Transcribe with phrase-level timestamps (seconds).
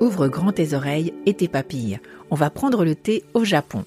[0.00, 1.98] Ouvre grand tes oreilles et tes papilles.
[2.30, 3.84] On va prendre le thé au Japon.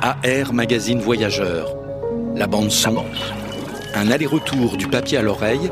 [0.00, 1.76] AR Magazine Voyageur.
[2.34, 3.04] La bande son.
[3.94, 5.70] Un aller-retour du papier à l'oreille.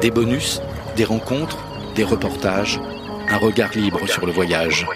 [0.00, 0.62] Des bonus,
[0.96, 1.58] des rencontres,
[1.94, 2.80] des reportages.
[3.28, 4.86] Un regard libre sur le voyage.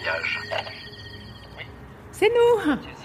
[2.12, 2.95] C'est nous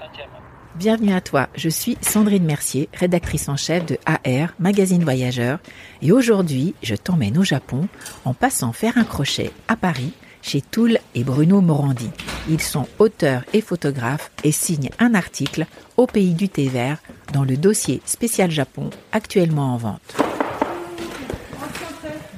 [0.75, 5.59] Bienvenue à toi, je suis Sandrine Mercier, rédactrice en chef de AR, magazine voyageur,
[6.02, 7.89] et aujourd'hui je t'emmène au Japon
[8.23, 12.10] en passant faire un crochet à Paris chez Toul et Bruno Morandi.
[12.49, 15.65] Ils sont auteurs et photographes et signent un article
[15.98, 16.99] au pays du thé vert
[17.34, 20.15] dans le dossier spécial Japon actuellement en vente.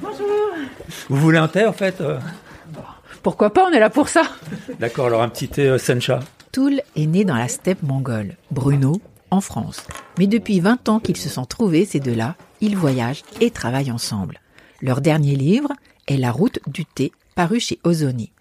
[0.02, 0.28] Bonjour
[1.08, 2.18] Vous voulez un thé en fait euh
[3.22, 4.24] Pourquoi pas, on est là pour ça
[4.80, 6.20] D'accord, alors un petit thé euh, sencha.
[6.54, 9.02] Toul est né dans la steppe mongole, Bruno
[9.32, 9.88] en France.
[10.20, 14.40] Mais depuis 20 ans qu'ils se sont trouvés, ces deux-là, ils voyagent et travaillent ensemble.
[14.80, 15.74] Leur dernier livre
[16.08, 18.32] est La route du thé, paru chez Ozoni.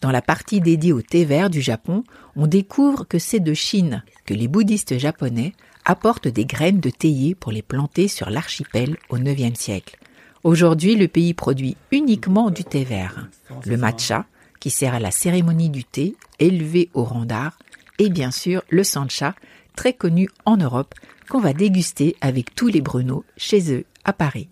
[0.00, 2.02] Dans la partie dédiée au thé vert du Japon,
[2.34, 5.52] on découvre que c'est de Chine que les bouddhistes japonais
[5.84, 9.98] apportent des graines de théier pour les planter sur l'archipel au IXe siècle.
[10.44, 13.28] Aujourd'hui, le pays produit uniquement du thé vert.
[13.66, 14.24] Le matcha,
[14.60, 17.58] qui sert à la cérémonie du thé, élevé au rang d'art,
[17.98, 19.34] et bien sûr le sancha,
[19.74, 20.94] très connu en Europe,
[21.28, 24.48] qu'on va déguster avec tous les Bruno chez eux à Paris.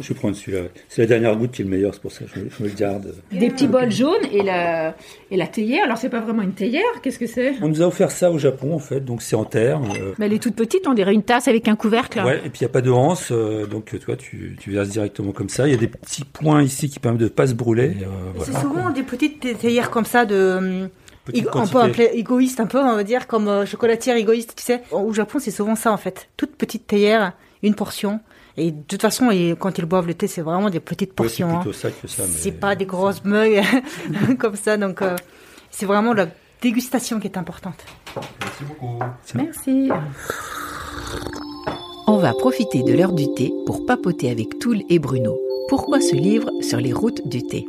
[0.00, 0.60] Je vais prendre celui-là.
[0.88, 2.62] C'est la dernière goutte qui est le meilleur, c'est pour ça que je, me- je
[2.62, 3.14] me le garde.
[3.32, 4.94] Des petits bols jaunes et la,
[5.30, 5.84] et la théière.
[5.84, 7.54] Alors, c'est pas vraiment une théière, qu'est-ce que c'est?
[7.62, 9.80] On nous a offert ça au Japon en fait, donc c'est en terre.
[10.00, 12.20] euh, Mais Elle est toute petite, on dirait une tasse avec un couvercle.
[12.24, 14.70] Ouais, et puis il n'y a pas de hanse, euh, donc euh, toi tu, tu
[14.70, 15.66] verses directement comme ça.
[15.66, 17.96] Il y a des petits points ici qui permettent de ne pas se brûler.
[18.44, 20.88] C'est souvent des petites thé- théières comme ça de
[21.24, 21.78] Petite égo- un peu quantité.
[22.04, 25.38] appelé égoïste un peu on va dire comme euh, chocolatière égoïste tu sais au Japon
[25.40, 27.32] c'est souvent ça en fait toute petite théière
[27.64, 28.20] une portion
[28.56, 31.28] et de toute façon et quand ils boivent le thé c'est vraiment des petites Ouais,
[31.28, 31.60] c'est portions hein.
[31.60, 32.24] plutôt ça que ça.
[32.28, 33.62] c'est pas des grosses mugs
[34.38, 35.14] comme ça donc euh,
[35.70, 36.26] c'est vraiment la
[36.62, 37.84] dégustation qui est importante
[39.34, 39.90] Merci.
[42.06, 45.36] On va profiter de l'heure du thé pour papoter avec Toul et Bruno.
[45.68, 47.66] Pourquoi ce livre sur les routes du thé?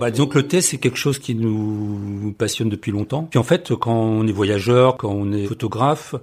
[0.00, 3.24] Bah, disons que le thé, c'est quelque chose qui nous passionne depuis longtemps.
[3.24, 6.14] Puis en fait, quand on est voyageur, quand on est photographe,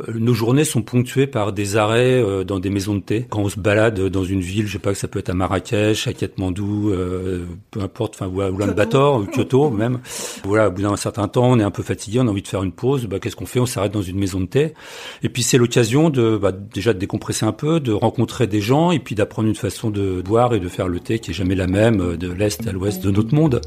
[0.00, 3.26] euh, nos journées sont ponctuées par des arrêts euh, dans des maisons de thé.
[3.28, 5.34] Quand on se balade dans une ville, je sais pas que ça peut être à
[5.34, 10.00] Marrakech, à Katmandou, euh, peu importe, enfin ou à Ulaanbaatar, ou Kyoto même.
[10.44, 12.48] Voilà, au bout d'un certain temps, on est un peu fatigué, on a envie de
[12.48, 13.06] faire une pause.
[13.06, 13.60] Bah, qu'est-ce qu'on fait?
[13.60, 14.74] On s'arrête dans une maison de thé.
[15.22, 18.90] Et puis c'est l'occasion de bah, déjà de décompresser un peu, de rencontrer des gens,
[18.92, 21.54] et puis d'apprendre une façon de boire et de faire le thé qui est jamais
[21.54, 23.60] la même euh, de l'est à l'ouest de notre monde.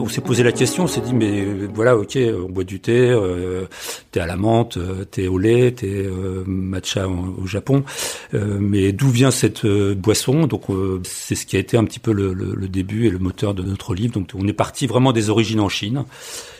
[0.00, 2.80] On s'est posé la question, on s'est dit mais euh, voilà ok on boit du
[2.80, 3.66] thé, euh,
[4.10, 6.08] thé à la menthe, euh, thé au lait, thé
[6.46, 7.84] matcha au Japon,
[8.32, 10.46] mais d'où vient cette boisson?
[10.46, 10.66] Donc
[11.02, 13.94] c'est ce qui a été un petit peu le, début et le moteur de notre
[13.94, 14.14] livre.
[14.14, 16.04] Donc on est parti vraiment des origines en Chine,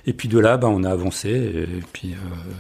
[0.06, 2.15] et puis de là ben, on a avancé et puis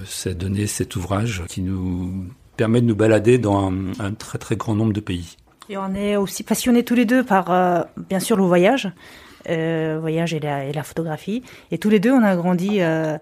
[0.06, 4.38] ça a donné cet ouvrage qui nous permet de nous balader dans un, un très
[4.38, 5.36] très grand nombre de pays.
[5.68, 8.90] Et on est aussi passionnés tous les deux par euh, bien sûr le voyage
[9.48, 13.18] euh, voyage et la, et la photographie et tous les deux on a grandi euh,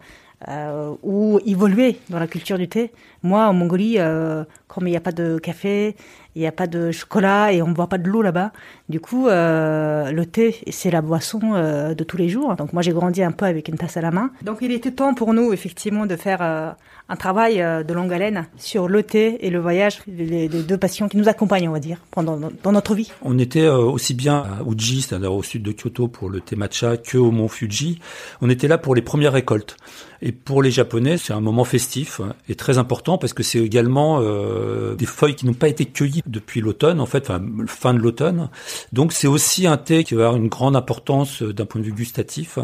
[0.48, 2.92] euh, ou évolué dans la culture du thé.
[3.22, 5.96] Moi, en Mongolie, euh, comme il n'y a pas de café,
[6.34, 8.52] il n'y a pas de chocolat et on ne boit pas de l'eau là-bas,
[8.88, 12.54] du coup, euh, le thé, c'est la boisson euh, de tous les jours.
[12.56, 14.30] Donc moi, j'ai grandi un peu avec une tasse à la main.
[14.42, 16.70] Donc il était temps pour nous, effectivement, de faire euh,
[17.08, 21.08] un travail euh, de longue haleine sur le thé et le voyage, les, deux passions
[21.08, 23.12] qui nous accompagnent, on va dire, pendant dans notre vie.
[23.22, 26.56] On était euh, aussi bien à Uji, c'est-à-dire au sud de Kyoto pour le thé
[26.56, 28.00] matcha, que au mont Fuji.
[28.40, 29.76] On était là pour les premières récoltes.
[30.22, 33.58] Et pour les Japonais, c'est un moment festif hein, et très important parce que c'est
[33.58, 37.30] également euh, des feuilles qui n'ont pas été cueillies depuis l'automne, en fait,
[37.66, 38.48] fin de l'automne.
[38.92, 41.92] Donc c'est aussi un thé qui va avoir une grande importance d'un point de vue
[41.92, 42.58] gustatif.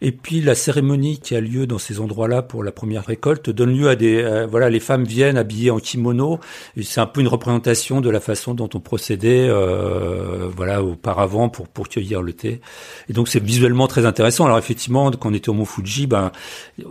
[0.00, 3.76] Et puis la cérémonie qui a lieu dans ces endroits-là pour la première récolte donne
[3.76, 6.38] lieu à des voilà les femmes viennent habillées en kimono
[6.76, 11.48] et c'est un peu une représentation de la façon dont on procédait euh, voilà auparavant
[11.48, 12.60] pour pour cueillir le thé.
[13.08, 14.44] Et donc c'est visuellement très intéressant.
[14.44, 16.32] Alors effectivement, quand on était au Mont Fuji, ben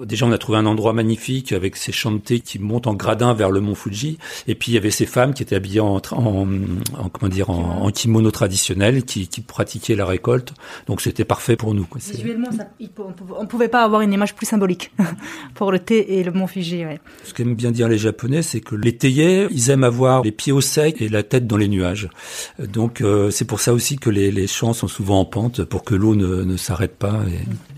[0.05, 2.93] déjà on a trouvé un endroit magnifique avec ces champs de thé qui montent en
[2.93, 4.17] gradin vers le Mont Fuji.
[4.47, 6.47] Et puis il y avait ces femmes qui étaient habillées en, en,
[6.97, 10.53] en comment dire en, kimono traditionnel qui, qui pratiquaient la récolte.
[10.87, 11.85] Donc c'était parfait pour nous.
[11.85, 12.01] Quoi.
[12.03, 12.67] Visuellement, ça,
[13.37, 14.91] on pouvait pas avoir une image plus symbolique
[15.55, 16.85] pour le thé et le Mont Fuji.
[16.85, 16.99] Ouais.
[17.23, 20.53] Ce qu'aiment bien dire les Japonais, c'est que les théiers, ils aiment avoir les pieds
[20.53, 22.09] au sec et la tête dans les nuages.
[22.59, 25.83] Donc euh, c'est pour ça aussi que les, les, champs sont souvent en pente pour
[25.83, 27.19] que l'eau ne, ne s'arrête pas.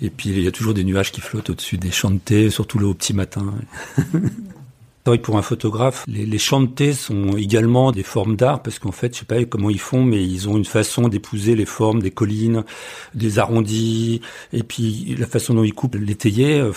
[0.02, 2.50] Et, et, puis il y a toujours des nuages qui flottent au-dessus des champs thé,
[2.50, 3.54] surtout le au petit matin.
[5.24, 6.38] Pour un photographe, les, les
[6.76, 10.04] thé sont également des formes d'art parce qu'en fait, je sais pas comment ils font,
[10.04, 12.64] mais ils ont une façon d'épouser les formes des collines,
[13.16, 14.22] des arrondis,
[14.54, 16.74] et puis la façon dont ils coupent les théiers euh,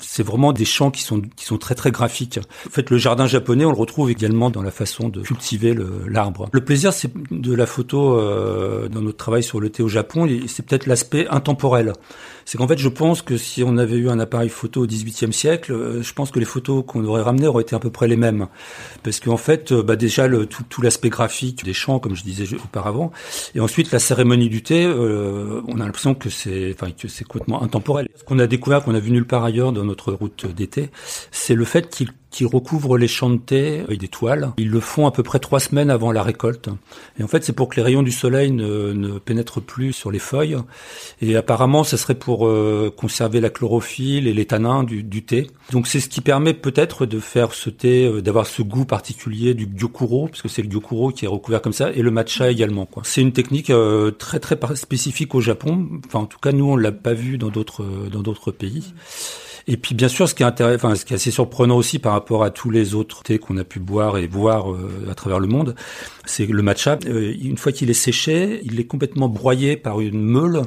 [0.00, 2.40] c'est vraiment des champs qui sont qui sont très très graphiques.
[2.66, 5.76] En fait, le jardin japonais, on le retrouve également dans la façon de cultiver
[6.08, 6.48] l'arbre.
[6.52, 10.28] Le, plaisir, c'est de la photo euh, dans notre travail sur le thé au Japon,
[10.48, 11.92] c'est peut-être l'aspect intemporel
[12.46, 15.32] c'est qu'en fait, je pense que si on avait eu un appareil photo au XVIIIe
[15.32, 18.06] siècle, euh, je pense que les photos qu'on aurait ramenées auraient été à peu près
[18.06, 18.46] les mêmes,
[19.02, 23.10] parce qu'en fait, euh, bah déjà tout l'aspect graphique des champs, comme je disais auparavant,
[23.56, 27.24] et ensuite la cérémonie du thé, euh, on a l'impression que c'est, enfin, que c'est
[27.24, 28.08] complètement intemporel.
[28.14, 30.90] Ce qu'on a découvert, qu'on a vu nulle part ailleurs dans notre route d'été,
[31.32, 34.52] c'est le fait qu'il qui recouvrent les champs de thé avec des toiles.
[34.58, 36.68] Ils le font à peu près trois semaines avant la récolte.
[37.18, 40.18] Et en fait, c'est pour que les rayons du soleil ne, pénètrent plus sur les
[40.18, 40.56] feuilles.
[41.22, 45.46] Et apparemment, ça serait pour euh, conserver la chlorophylle et les tanins du, thé.
[45.72, 49.54] Donc c'est ce qui permet peut-être de faire ce thé, euh, d'avoir ce goût particulier
[49.54, 52.50] du gyokuro, parce que c'est le gyokuro qui est recouvert comme ça, et le matcha
[52.50, 52.88] également.
[53.02, 55.88] C'est une technique euh, très très spécifique au Japon.
[56.06, 58.92] Enfin, en tout cas, nous, on l'a pas vu dans d'autres dans d'autres pays.
[59.68, 61.98] Et puis bien sûr, ce qui est intéressant, enfin, ce qui est assez surprenant aussi
[61.98, 65.14] par rapport à tous les autres thés qu'on a pu boire et voir euh, à
[65.14, 65.74] travers le monde,
[66.24, 66.98] c'est le matcha.
[67.06, 70.62] Euh, une fois qu'il est séché, il est complètement broyé par une meule,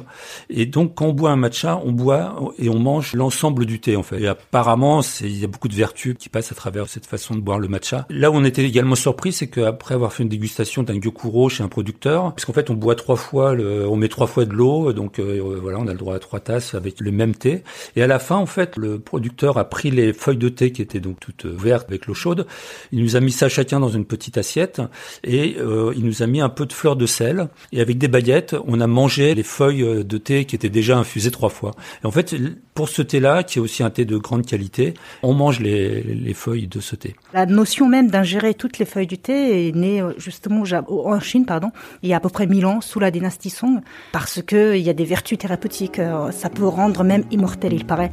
[0.50, 3.96] et donc quand on boit un matcha, on boit et on mange l'ensemble du thé
[3.96, 4.20] en fait.
[4.20, 7.40] Et apparemment, il y a beaucoup de vertus qui passent à travers cette façon de
[7.40, 8.06] boire le matcha.
[8.10, 11.62] Là où on était également surpris, c'est qu'après avoir fait une dégustation d'un gyokuro chez
[11.62, 14.92] un producteur, puisqu'en fait on boit trois fois, le, on met trois fois de l'eau,
[14.92, 17.62] donc euh, voilà, on a le droit à trois tasses avec le même thé.
[17.96, 20.82] Et à la fin, en fait, le producteur a pris les feuilles de thé qui
[20.82, 22.46] étaient donc toutes vertes avec l'eau chaude,
[22.92, 24.80] il nous a mis ça chacun dans une petite assiette
[25.24, 28.08] et euh, il nous a mis un peu de fleur de sel et avec des
[28.08, 31.72] baguettes, on a mangé les feuilles de thé qui étaient déjà infusées trois fois.
[32.02, 32.34] Et en fait,
[32.74, 36.34] pour ce thé-là, qui est aussi un thé de grande qualité, on mange les, les
[36.34, 37.14] feuilles de ce thé.
[37.32, 41.46] La notion même d'ingérer toutes les feuilles du thé est née euh, justement en Chine,
[41.46, 41.70] pardon,
[42.02, 43.80] il y a à peu près 1000 ans, sous la dynastie Song,
[44.12, 45.98] parce que il y a des vertus thérapeutiques.
[45.98, 48.10] Euh, ça peut rendre même immortel, il paraît.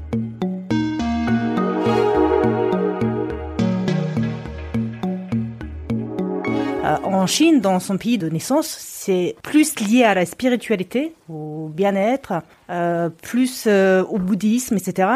[7.17, 12.41] En Chine, dans son pays de naissance, c'est plus lié à la spiritualité, au bien-être,
[12.69, 15.09] euh, plus euh, au bouddhisme, etc.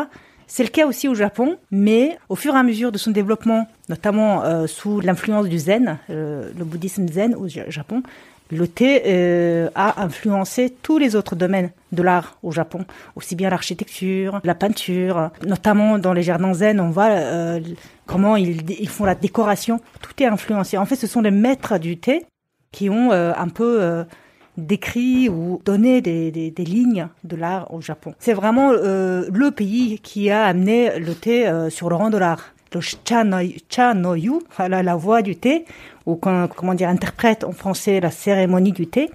[0.47, 3.67] C'est le cas aussi au Japon, mais au fur et à mesure de son développement,
[3.87, 8.03] notamment sous l'influence du zen, le bouddhisme zen au Japon,
[8.51, 13.49] le thé euh, a influencé tous les autres domaines de l'art au Japon, aussi bien
[13.49, 17.59] l'architecture, la peinture, notamment dans les jardins zen, on voit euh,
[18.05, 20.77] comment ils, font la décoration, tout est influencé.
[20.77, 22.25] En fait, ce sont les maîtres du thé
[22.71, 24.05] qui ont euh, un peu
[24.57, 28.13] décrit ou donné des lignes de l'art au Japon.
[28.19, 32.53] C'est vraiment le pays qui a amené le thé sur le rang de l'art.
[32.73, 33.37] Le cha no,
[33.69, 35.65] cha no yu, la, voix du thé,
[36.05, 39.09] ou comment dire, interprète en français la cérémonie du thé.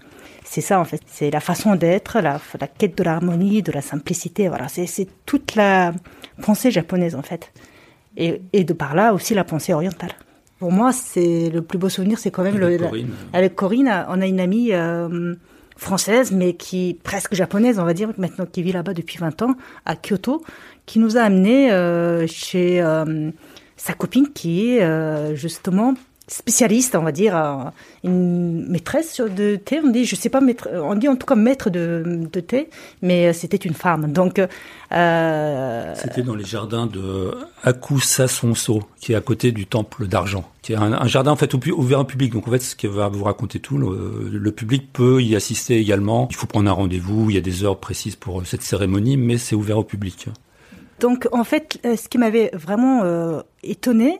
[0.45, 3.80] C'est ça en fait, c'est la façon d'être, la, la, quête de l'harmonie, de la
[3.80, 4.49] simplicité.
[4.49, 5.92] Voilà, c'est toute la
[6.40, 7.52] pensée japonaise en fait,
[8.16, 10.12] et, et, de par là aussi la pensée orientale.
[10.59, 13.11] Pour moi, c'est le plus beau souvenir, c'est quand même avec le, Corinne.
[13.33, 14.07] avec Corinne.
[14.09, 15.35] On a une amie euh,
[15.76, 19.54] française, mais qui presque japonaise, on va dire, maintenant qui vit là-bas depuis 20 ans
[19.85, 20.42] à Kyoto,
[20.87, 23.30] qui nous a amené euh, chez euh,
[23.76, 25.95] sa copine qui est euh, justement
[26.28, 27.64] spécialiste, on va dire, euh,
[28.02, 29.80] une maîtresse de thé.
[29.85, 32.68] On dit, je sais pas, maître, on dit en tout cas maître de, de thé,
[33.02, 34.12] mais c'était une femme.
[34.12, 34.40] Donc,
[34.92, 40.73] euh, c'était dans les jardins de Akusasonso, qui est à côté du temple d'argent, qui
[40.73, 42.33] est un, jardin en fait ouvert au public.
[42.33, 45.78] Donc en fait, ce qui va vous raconter tout, le, le, public peut y assister
[45.78, 46.26] également.
[46.30, 47.30] Il faut prendre un rendez-vous.
[47.30, 50.28] Il y a des heures précises pour cette cérémonie, mais c'est ouvert au public.
[51.00, 54.18] Donc en fait, ce qui m'avait vraiment euh, étonné,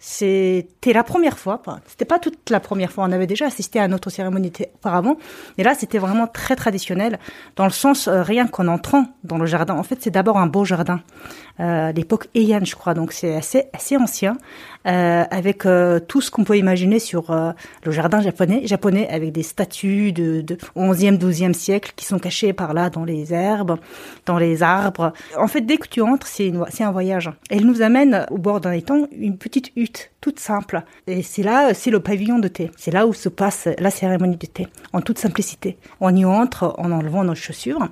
[0.00, 3.88] C'était la première fois, c'était pas toute la première fois, on avait déjà assisté à
[3.88, 5.16] notre cérémonie auparavant,
[5.56, 7.18] mais là c'était vraiment très traditionnel,
[7.56, 9.74] dans le sens euh, rien qu'en entrant dans le jardin.
[9.74, 11.00] En fait, c'est d'abord un beau jardin,
[11.58, 14.38] euh, l'époque Heian, je crois, donc c'est assez assez ancien,
[14.86, 15.66] euh, avec
[16.06, 17.34] tout ce qu'on peut imaginer sur
[17.82, 22.52] le jardin japonais, japonais avec des statues de, de 11e, 12e siècle qui sont cachées
[22.52, 23.78] par là dans les herbes,
[24.26, 25.12] dans les arbres.
[25.36, 27.32] En fait, dès que tu entres, c'est c'est un voyage.
[27.50, 29.72] Elle nous amène au bord d'un étang une petite
[30.20, 30.82] toute simple.
[31.06, 32.70] Et c'est là, c'est le pavillon de thé.
[32.76, 35.78] C'est là où se passe la cérémonie de thé, en toute simplicité.
[36.00, 37.88] On y entre en enlevant nos chaussures.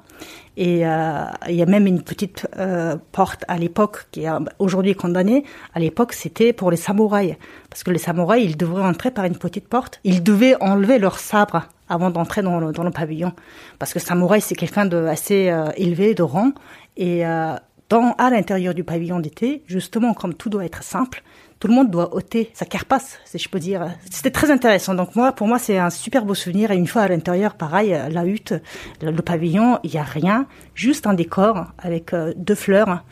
[0.57, 4.95] Et euh, il y a même une petite euh, porte à l'époque qui est aujourd'hui
[4.95, 5.45] condamnée.
[5.75, 7.37] À l'époque, c'était pour les samouraïs.
[7.71, 10.01] Parce que les samouraïs, ils devraient entrer par une petite porte.
[10.05, 13.33] Ils devaient enlever leur sabre avant d'entrer dans le, pavillon.
[13.79, 16.53] Parce que samouraï, c'est quelqu'un de assez euh, élevé, de rang.
[16.97, 17.55] Et euh,
[17.89, 21.23] dans, à l'intérieur du pavillon d'été, justement, comme tout doit être simple,
[21.59, 23.87] tout le monde doit ôter sa carapace, si je peux dire.
[24.11, 24.95] C'était très intéressant.
[24.95, 26.71] Donc moi, pour moi, c'est un super beau souvenir.
[26.71, 28.55] Et une fois à l'intérieur, pareil, la hutte,
[29.03, 33.03] le, pavillon, il y a rien, juste un décor avec euh, deux fleurs.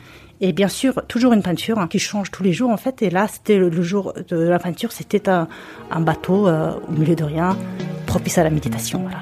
[0.41, 3.01] Et bien sûr, toujours une peinture qui change tous les jours en fait.
[3.01, 5.47] Et là, c'était le, jour de la peinture, c'était un,
[5.91, 7.57] un bateau euh, au milieu de rien,
[8.05, 8.99] propice à la méditation.
[8.99, 9.21] Voilà.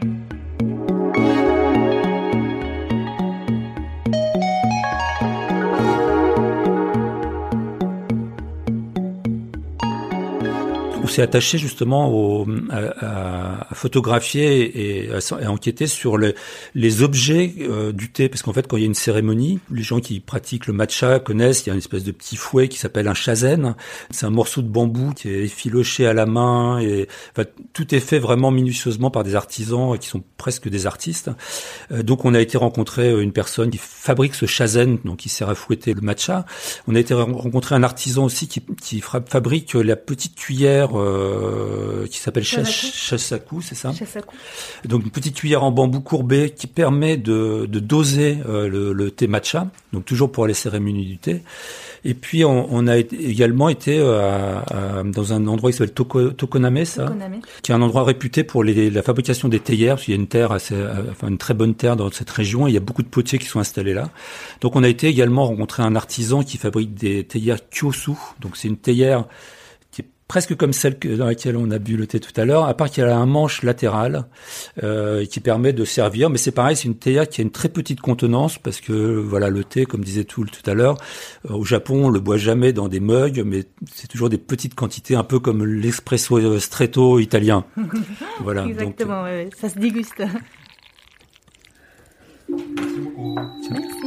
[11.13, 16.33] S'est attaché justement au, à, à, photographier et à, enquêter sur le,
[16.75, 19.83] les objets euh, du thé, parce qu'en fait, quand il y a une cérémonie, les
[19.83, 22.77] gens qui pratiquent le matcha connaissent, il y a une espèce de petit fouet qui
[22.77, 23.75] s'appelle un chazen.
[24.11, 27.99] C'est un morceau de bambou qui est effiloché à la main et enfin, tout est
[27.99, 31.29] fait vraiment minutieusement par des artisans qui sont presque des artistes.
[31.91, 35.49] Euh, donc, on a été rencontrer une personne qui fabrique ce chazen, donc qui sert
[35.49, 36.45] à fouetter le matcha.
[36.87, 42.19] On a été rencontrer un artisan aussi qui, qui fabrique la petite cuillère euh, qui
[42.19, 44.35] s'appelle Chasaku, c'est ça Chasaku.
[44.85, 49.11] Donc une petite cuillère en bambou courbé qui permet de, de doser euh, le, le,
[49.11, 51.43] thé matcha, donc toujours pour les cérémonies du thé.
[52.05, 55.93] Et puis on, on a également été euh, à, à, dans un endroit qui s'appelle
[55.93, 57.39] Toko, Tokoname, ça, Tokoname.
[57.61, 60.19] qui est un endroit réputé pour les, la fabrication des théières, parce qu'il y a
[60.19, 60.75] une terre assez,
[61.11, 63.39] enfin une très bonne terre dans cette région, et il y a beaucoup de potiers
[63.39, 64.09] qui sont installés là.
[64.61, 68.67] Donc on a été également rencontrer un artisan qui fabrique des théières Kyosu, donc c'est
[68.67, 69.25] une théière
[70.33, 72.73] presque comme celle que, dans laquelle on a bu le thé tout à l'heure, à
[72.73, 74.25] part qu'il y a un manche latéral
[74.81, 76.31] euh, qui permet de servir.
[76.31, 79.51] Mais c'est pareil, c'est une théière qui a une très petite contenance parce que voilà
[79.51, 80.97] le thé, comme disait tout tout à l'heure,
[81.47, 84.73] euh, au Japon on le boit jamais dans des mugs, mais c'est toujours des petites
[84.73, 87.63] quantités, un peu comme l'espresso stretto italien.
[88.41, 88.65] voilà.
[88.65, 90.23] Exactement, donc, ça se déguste.
[93.69, 94.02] Merci.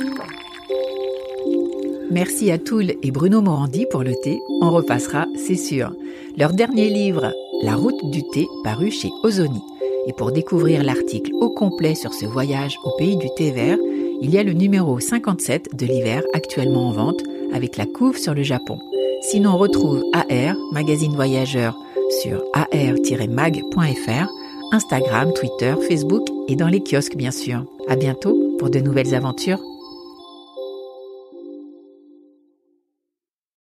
[2.10, 4.40] Merci à Toul et Bruno Morandi pour le thé.
[4.60, 5.92] On repassera, c'est sûr.
[6.38, 7.32] Leur dernier livre,
[7.62, 9.62] La route du thé, paru chez Ozoni.
[10.06, 13.78] Et pour découvrir l'article au complet sur ce voyage au pays du thé vert,
[14.20, 17.22] il y a le numéro 57 de l'hiver actuellement en vente
[17.52, 18.78] avec la couve sur le Japon.
[19.22, 21.76] Sinon, on retrouve AR, magazine voyageur,
[22.22, 24.28] sur ar-mag.fr,
[24.72, 27.64] Instagram, Twitter, Facebook et dans les kiosques bien sûr.
[27.88, 29.60] À bientôt pour de nouvelles aventures.